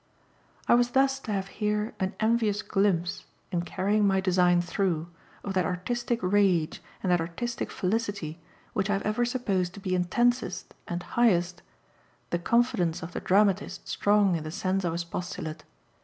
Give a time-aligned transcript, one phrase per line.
[0.67, 5.09] I was thus to have here an envious glimpse, in carrying my design through,
[5.43, 8.39] of that artistic rage and that artistic felicity
[8.73, 11.61] which I have ever supposed to be intensest and highest,
[12.31, 15.63] the confidence of the dramatist strong in the sense of his postulate.